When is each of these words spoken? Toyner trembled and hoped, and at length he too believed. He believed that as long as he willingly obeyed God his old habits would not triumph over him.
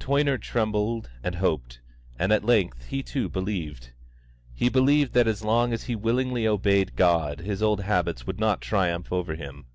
Toyner 0.00 0.38
trembled 0.38 1.10
and 1.22 1.34
hoped, 1.34 1.80
and 2.18 2.32
at 2.32 2.42
length 2.42 2.86
he 2.86 3.02
too 3.02 3.28
believed. 3.28 3.90
He 4.54 4.70
believed 4.70 5.12
that 5.12 5.28
as 5.28 5.44
long 5.44 5.74
as 5.74 5.82
he 5.84 5.94
willingly 5.94 6.48
obeyed 6.48 6.96
God 6.96 7.40
his 7.40 7.62
old 7.62 7.82
habits 7.82 8.26
would 8.26 8.40
not 8.40 8.62
triumph 8.62 9.12
over 9.12 9.34
him. 9.34 9.66